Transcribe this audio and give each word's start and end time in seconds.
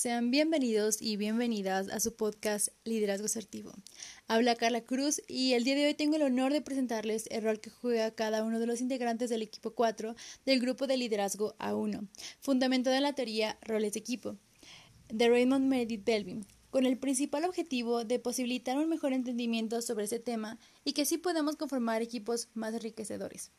Sean 0.00 0.30
bienvenidos 0.30 1.02
y 1.02 1.18
bienvenidas 1.18 1.90
a 1.90 2.00
su 2.00 2.16
podcast 2.16 2.68
Liderazgo 2.84 3.26
Asertivo. 3.26 3.74
Habla 4.28 4.54
Carla 4.54 4.80
Cruz 4.80 5.20
y 5.28 5.52
el 5.52 5.62
día 5.62 5.74
de 5.74 5.88
hoy 5.88 5.92
tengo 5.92 6.16
el 6.16 6.22
honor 6.22 6.54
de 6.54 6.62
presentarles 6.62 7.26
el 7.30 7.42
rol 7.42 7.60
que 7.60 7.68
juega 7.68 8.10
cada 8.10 8.42
uno 8.42 8.58
de 8.58 8.66
los 8.66 8.80
integrantes 8.80 9.28
del 9.28 9.42
equipo 9.42 9.72
4 9.72 10.14
del 10.46 10.58
grupo 10.58 10.86
de 10.86 10.96
liderazgo 10.96 11.54
A1, 11.58 12.08
fundamentado 12.40 12.96
en 12.96 13.02
la 13.02 13.12
teoría 13.12 13.58
Roles 13.60 13.92
de 13.92 13.98
Equipo, 13.98 14.38
de 15.10 15.28
Raymond 15.28 15.66
Meredith 15.66 16.06
Belvin, 16.06 16.46
con 16.70 16.86
el 16.86 16.96
principal 16.96 17.44
objetivo 17.44 18.02
de 18.06 18.18
posibilitar 18.18 18.78
un 18.78 18.88
mejor 18.88 19.12
entendimiento 19.12 19.82
sobre 19.82 20.06
ese 20.06 20.18
tema 20.18 20.58
y 20.82 20.94
que 20.94 21.02
así 21.02 21.18
podamos 21.18 21.56
conformar 21.56 22.00
equipos 22.00 22.48
más 22.54 22.72
enriquecedores. 22.72 23.50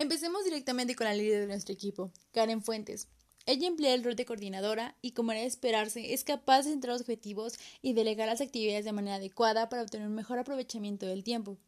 Empecemos 0.00 0.44
directamente 0.44 0.94
con 0.94 1.08
la 1.08 1.12
líder 1.12 1.40
de 1.40 1.48
nuestro 1.48 1.74
equipo, 1.74 2.12
Karen 2.30 2.62
Fuentes. 2.62 3.08
Ella 3.46 3.66
emplea 3.66 3.94
el 3.94 4.04
rol 4.04 4.14
de 4.14 4.24
coordinadora 4.24 4.96
y, 5.02 5.10
como 5.10 5.32
era 5.32 5.40
de 5.40 5.48
esperarse, 5.48 6.14
es 6.14 6.22
capaz 6.22 6.58
de 6.58 6.70
centrar 6.70 6.96
objetivos 6.96 7.54
y 7.82 7.94
delegar 7.94 8.28
las 8.28 8.40
actividades 8.40 8.84
de 8.84 8.92
manera 8.92 9.16
adecuada 9.16 9.68
para 9.68 9.82
obtener 9.82 10.06
un 10.06 10.14
mejor 10.14 10.38
aprovechamiento 10.38 11.04
del 11.06 11.24
tiempo. 11.24 11.58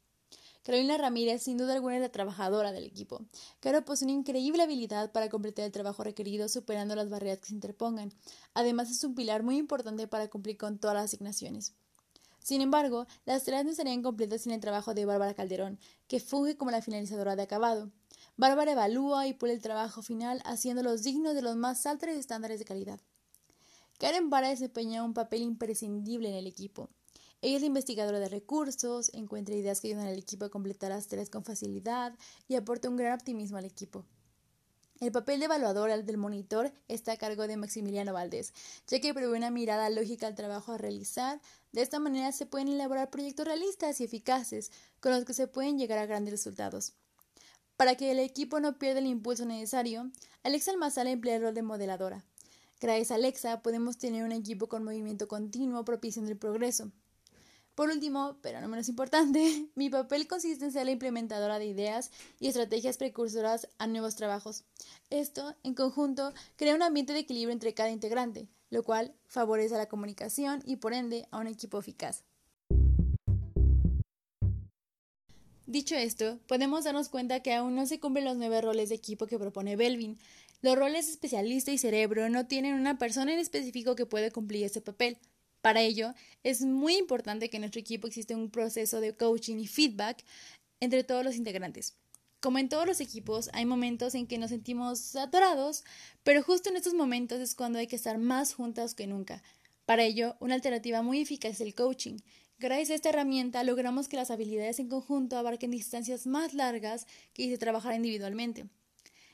Carolina 0.62 0.96
Ramírez, 0.96 1.42
sin 1.42 1.58
duda 1.58 1.74
alguna, 1.74 1.96
es 1.96 2.02
la 2.02 2.12
trabajadora 2.12 2.70
del 2.70 2.84
equipo. 2.84 3.20
Caro 3.58 3.84
posee 3.84 4.06
una 4.06 4.18
increíble 4.18 4.62
habilidad 4.62 5.10
para 5.10 5.28
completar 5.28 5.64
el 5.64 5.72
trabajo 5.72 6.04
requerido 6.04 6.48
superando 6.48 6.94
las 6.94 7.10
barreras 7.10 7.40
que 7.40 7.48
se 7.48 7.54
interpongan. 7.54 8.12
Además, 8.54 8.92
es 8.92 9.02
un 9.02 9.16
pilar 9.16 9.42
muy 9.42 9.56
importante 9.56 10.06
para 10.06 10.30
cumplir 10.30 10.56
con 10.56 10.78
todas 10.78 10.94
las 10.94 11.06
asignaciones. 11.06 11.74
Sin 12.42 12.60
embargo, 12.60 13.06
las 13.26 13.44
tareas 13.44 13.64
no 13.64 13.70
estarían 13.70 14.02
completas 14.02 14.42
sin 14.42 14.52
el 14.52 14.60
trabajo 14.60 14.94
de 14.94 15.04
Bárbara 15.04 15.34
Calderón, 15.34 15.78
que 16.08 16.20
funge 16.20 16.56
como 16.56 16.70
la 16.70 16.82
finalizadora 16.82 17.36
de 17.36 17.42
acabado. 17.42 17.90
Bárbara 18.36 18.72
evalúa 18.72 19.26
y 19.26 19.34
pone 19.34 19.52
el 19.52 19.62
trabajo 19.62 20.02
final 20.02 20.40
haciéndolos 20.44 21.02
dignos 21.02 21.34
de 21.34 21.42
los 21.42 21.56
más 21.56 21.84
altos 21.86 22.08
estándares 22.08 22.58
de 22.58 22.64
calidad. 22.64 23.00
Karen 23.98 24.30
Vara 24.30 24.48
desempeña 24.48 25.04
un 25.04 25.12
papel 25.12 25.42
imprescindible 25.42 26.30
en 26.30 26.34
el 26.34 26.46
equipo. 26.46 26.88
Ella 27.42 27.56
es 27.56 27.60
la 27.60 27.66
investigadora 27.66 28.18
de 28.18 28.28
recursos, 28.28 29.10
encuentra 29.12 29.54
ideas 29.54 29.80
que 29.80 29.88
ayudan 29.88 30.06
al 30.06 30.18
equipo 30.18 30.46
a 30.46 30.50
completar 30.50 30.90
las 30.90 31.06
tareas 31.06 31.28
con 31.28 31.44
facilidad 31.44 32.14
y 32.48 32.54
aporta 32.54 32.88
un 32.88 32.96
gran 32.96 33.14
optimismo 33.14 33.58
al 33.58 33.66
equipo. 33.66 34.06
El 35.00 35.12
papel 35.12 35.38
de 35.38 35.46
evaluador 35.46 35.90
del 36.04 36.18
monitor 36.18 36.74
está 36.86 37.12
a 37.12 37.16
cargo 37.16 37.46
de 37.46 37.56
Maximiliano 37.56 38.12
Valdés, 38.12 38.52
ya 38.86 39.00
que 39.00 39.14
provee 39.14 39.34
una 39.34 39.50
mirada 39.50 39.88
lógica 39.88 40.26
al 40.26 40.34
trabajo 40.34 40.72
a 40.72 40.78
realizar. 40.78 41.40
De 41.72 41.80
esta 41.80 41.98
manera 41.98 42.32
se 42.32 42.44
pueden 42.44 42.68
elaborar 42.68 43.08
proyectos 43.08 43.46
realistas 43.46 43.98
y 43.98 44.04
eficaces, 44.04 44.70
con 45.00 45.12
los 45.12 45.24
que 45.24 45.32
se 45.32 45.48
pueden 45.48 45.78
llegar 45.78 45.98
a 45.98 46.04
grandes 46.04 46.32
resultados. 46.32 46.92
Para 47.78 47.94
que 47.94 48.10
el 48.10 48.18
equipo 48.18 48.60
no 48.60 48.78
pierda 48.78 48.98
el 48.98 49.06
impulso 49.06 49.46
necesario, 49.46 50.10
Alexa 50.42 50.70
Almazala 50.70 51.08
emplea 51.08 51.36
el 51.36 51.42
rol 51.44 51.54
de 51.54 51.62
modeladora. 51.62 52.22
Gracias 52.78 53.10
a 53.10 53.14
Alexa 53.14 53.62
podemos 53.62 53.96
tener 53.96 54.22
un 54.22 54.32
equipo 54.32 54.68
con 54.68 54.84
movimiento 54.84 55.28
continuo 55.28 55.82
propiciando 55.82 56.30
el 56.30 56.36
progreso. 56.36 56.92
Por 57.74 57.88
último, 57.88 58.36
pero 58.42 58.60
no 58.60 58.68
menos 58.68 58.88
importante, 58.88 59.68
mi 59.74 59.90
papel 59.90 60.26
consiste 60.26 60.64
en 60.64 60.72
ser 60.72 60.84
la 60.84 60.90
implementadora 60.90 61.58
de 61.58 61.66
ideas 61.66 62.10
y 62.38 62.48
estrategias 62.48 62.98
precursoras 62.98 63.68
a 63.78 63.86
nuevos 63.86 64.16
trabajos. 64.16 64.64
Esto, 65.08 65.54
en 65.62 65.74
conjunto, 65.74 66.32
crea 66.56 66.74
un 66.74 66.82
ambiente 66.82 67.12
de 67.12 67.20
equilibrio 67.20 67.52
entre 67.52 67.74
cada 67.74 67.90
integrante, 67.90 68.48
lo 68.68 68.82
cual 68.82 69.14
favorece 69.26 69.76
la 69.76 69.88
comunicación 69.88 70.62
y, 70.66 70.76
por 70.76 70.92
ende, 70.92 71.26
a 71.30 71.38
un 71.38 71.46
equipo 71.46 71.78
eficaz. 71.78 72.24
Dicho 75.70 75.94
esto, 75.94 76.40
podemos 76.48 76.82
darnos 76.82 77.08
cuenta 77.08 77.44
que 77.44 77.54
aún 77.54 77.76
no 77.76 77.86
se 77.86 78.00
cumplen 78.00 78.24
los 78.24 78.36
nueve 78.36 78.60
roles 78.60 78.88
de 78.88 78.96
equipo 78.96 79.28
que 79.28 79.38
propone 79.38 79.76
Belvin. 79.76 80.18
Los 80.62 80.76
roles 80.76 81.08
especialista 81.08 81.70
y 81.70 81.78
cerebro 81.78 82.28
no 82.28 82.48
tienen 82.48 82.74
una 82.74 82.98
persona 82.98 83.32
en 83.32 83.38
específico 83.38 83.94
que 83.94 84.04
pueda 84.04 84.32
cumplir 84.32 84.64
ese 84.64 84.80
papel. 84.80 85.16
Para 85.60 85.80
ello, 85.82 86.14
es 86.42 86.62
muy 86.62 86.96
importante 86.96 87.50
que 87.50 87.56
en 87.56 87.62
nuestro 87.62 87.80
equipo 87.80 88.06
exista 88.06 88.36
un 88.36 88.50
proceso 88.50 89.00
de 89.00 89.14
coaching 89.14 89.56
y 89.58 89.66
feedback 89.66 90.24
entre 90.80 91.04
todos 91.04 91.24
los 91.24 91.36
integrantes. 91.36 91.96
Como 92.40 92.58
en 92.58 92.68
todos 92.70 92.86
los 92.86 93.00
equipos, 93.00 93.50
hay 93.52 93.66
momentos 93.66 94.14
en 94.14 94.26
que 94.26 94.38
nos 94.38 94.50
sentimos 94.50 95.14
atorados, 95.16 95.84
pero 96.22 96.42
justo 96.42 96.70
en 96.70 96.76
estos 96.76 96.94
momentos 96.94 97.40
es 97.40 97.54
cuando 97.54 97.78
hay 97.78 97.86
que 97.86 97.96
estar 97.96 98.16
más 98.16 98.54
juntas 98.54 98.94
que 98.94 99.06
nunca. 99.06 99.42
Para 99.84 100.04
ello, 100.04 100.36
una 100.40 100.54
alternativa 100.54 101.02
muy 101.02 101.20
eficaz 101.20 101.52
es 101.52 101.60
el 101.60 101.74
coaching, 101.74 102.18
Gracias 102.60 102.90
a 102.90 102.94
esta 102.94 103.08
herramienta 103.08 103.64
logramos 103.64 104.06
que 104.06 104.18
las 104.18 104.30
habilidades 104.30 104.80
en 104.80 104.90
conjunto 104.90 105.38
abarquen 105.38 105.70
distancias 105.70 106.26
más 106.26 106.52
largas 106.52 107.06
que 107.32 107.44
si 107.44 107.56
trabajar 107.56 107.94
individualmente. 107.94 108.66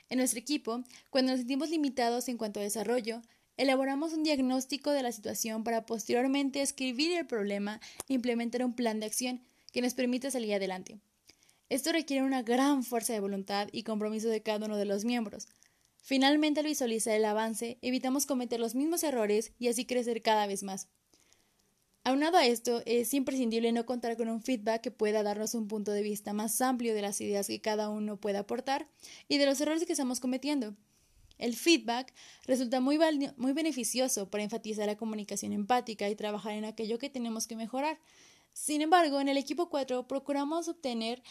En 0.09 0.19
nuestro 0.19 0.39
equipo, 0.39 0.85
cuando 1.11 1.33
nos 1.33 1.41
sentimos 1.41 1.71
limitados 1.71 2.29
en 2.29 2.39
cuanto 2.39 2.61
a 2.61 2.63
desarrollo, 2.63 3.23
elaboramos 3.57 4.13
un 4.13 4.23
diagnóstico 4.23 4.91
de 4.91 5.03
la 5.03 5.13
situación 5.13 5.65
para 5.65 5.87
posteriormente 5.87 6.63
escribir 6.63 7.13
el 7.13 7.27
problema 7.27 7.81
e 8.09 8.15
implementar 8.15 8.65
un 8.65 8.75
plan 8.75 9.01
de 9.01 9.07
acción 9.07 9.43
que 9.73 9.83
nos 9.83 9.95
permita 9.95 10.31
salir 10.31 10.55
adelante. 10.55 10.99
Esto 11.69 11.93
requiere 11.93 12.25
una 12.25 12.43
gran 12.43 12.85
fuerza 12.85 13.13
de 13.13 13.21
voluntad 13.21 13.69
y 13.73 13.83
compromiso 13.83 14.29
de 14.29 14.43
cada 14.43 14.67
uno 14.67 14.77
de 14.77 14.85
los 14.85 15.05
miembros. 15.05 15.49
Finalmente, 16.01 16.61
al 16.61 16.67
visualizar 16.67 17.15
el 17.15 17.25
avance, 17.25 17.79
evitamos 17.83 18.27
cometer 18.27 18.61
los 18.61 18.77
mismos 18.77 19.03
errores 19.03 19.53
y 19.59 19.69
así 19.69 19.85
crecer 19.85 20.23
cada 20.23 20.47
vez 20.47 20.63
más. 20.63 20.89
Aunado 22.05 22.39
a 22.39 22.47
esto, 22.47 22.83
es 22.87 23.13
imprescindible 23.15 23.73
no 23.73 23.85
contar 23.85 24.17
con 24.17 24.29
un 24.29 24.41
feedback 24.41 24.81
que 24.81 24.93
pueda 24.93 25.25
darnos 25.25 25.55
un 25.55 25.67
punto 25.67 25.91
de 25.91 26.03
vista 26.03 26.33
más 26.33 26.61
amplio 26.61 26.95
de 26.95 27.03
las 27.03 27.21
ideas 27.21 27.49
que 27.49 27.61
cada 27.61 27.89
uno 27.89 28.17
pueda 28.17 28.39
aportar 28.39 28.87
y 29.27 29.39
de 29.39 29.47
los 29.47 29.61
errores 29.61 29.85
que 29.85 29.93
estamos 29.93 30.21
cometiendo. 30.21 30.77
El 31.39 31.55
feedback 31.55 32.15
resulta 32.47 32.81
muy, 32.81 32.99
muy 33.37 33.53
beneficioso 33.53 34.31
para 34.31 34.45
enfatizar 34.45 34.87
la 34.87 34.97
comunicación 34.97 35.53
empática 35.53 36.09
y 36.09 36.17
trabajar 36.17 36.53
en 36.53 36.65
aquello 36.65 36.99
que 36.99 37.11
tenemos 37.11 37.47
que 37.47 37.57
mejorar. 37.57 37.99
Sin 38.53 38.81
embargo, 38.81 39.21
en 39.21 39.29
el 39.29 39.37
equipo 39.37 39.69
4 39.69 40.09
procuramos 40.09 40.69
obtener 40.69 41.23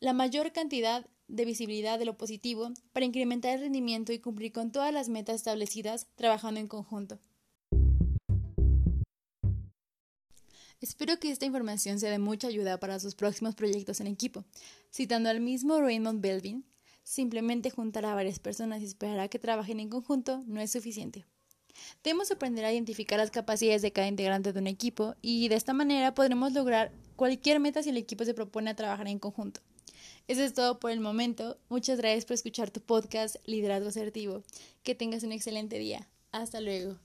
la 0.00 0.12
mayor 0.12 0.52
cantidad 0.52 1.06
de 1.28 1.44
visibilidad 1.46 1.98
de 1.98 2.04
lo 2.04 2.18
positivo 2.18 2.72
para 2.92 3.06
incrementar 3.06 3.54
el 3.54 3.60
rendimiento 3.62 4.12
y 4.12 4.18
cumplir 4.18 4.52
con 4.52 4.70
todas 4.70 4.92
las 4.92 5.08
metas 5.08 5.36
establecidas 5.36 6.08
trabajando 6.16 6.60
en 6.60 6.68
conjunto. 6.68 7.18
Espero 10.80 11.18
que 11.18 11.30
esta 11.30 11.46
información 11.46 11.98
sea 11.98 12.10
de 12.10 12.18
mucha 12.18 12.48
ayuda 12.48 12.78
para 12.78 13.00
sus 13.00 13.14
próximos 13.14 13.54
proyectos 13.54 14.00
en 14.00 14.06
equipo. 14.06 14.44
Citando 14.92 15.30
al 15.30 15.40
mismo 15.40 15.80
Raymond 15.80 16.20
Belvin, 16.20 16.66
simplemente 17.04 17.70
juntar 17.70 18.04
a 18.06 18.14
varias 18.14 18.40
personas 18.40 18.82
y 18.82 18.86
esperar 18.86 19.20
a 19.20 19.28
que 19.28 19.38
trabajen 19.38 19.78
en 19.78 19.88
conjunto 19.88 20.42
no 20.46 20.60
es 20.60 20.72
suficiente. 20.72 21.24
Debemos 22.02 22.30
aprender 22.30 22.64
a 22.64 22.72
identificar 22.72 23.18
las 23.18 23.30
capacidades 23.30 23.82
de 23.82 23.92
cada 23.92 24.08
integrante 24.08 24.52
de 24.52 24.58
un 24.58 24.66
equipo 24.66 25.14
y 25.22 25.48
de 25.48 25.56
esta 25.56 25.72
manera 25.72 26.14
podremos 26.14 26.52
lograr 26.52 26.92
cualquier 27.16 27.60
meta 27.60 27.82
si 27.82 27.90
el 27.90 27.96
equipo 27.96 28.24
se 28.24 28.34
propone 28.34 28.70
a 28.70 28.76
trabajar 28.76 29.06
en 29.08 29.18
conjunto. 29.18 29.60
Eso 30.26 30.42
es 30.42 30.54
todo 30.54 30.80
por 30.80 30.90
el 30.90 31.00
momento. 31.00 31.58
Muchas 31.68 31.98
gracias 31.98 32.24
por 32.24 32.34
escuchar 32.34 32.70
tu 32.70 32.80
podcast 32.80 33.36
Liderazgo 33.44 33.88
Asertivo. 33.88 34.42
Que 34.82 34.94
tengas 34.94 35.22
un 35.22 35.32
excelente 35.32 35.78
día. 35.78 36.08
Hasta 36.32 36.60
luego. 36.60 36.98